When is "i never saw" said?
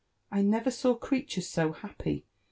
0.31-0.95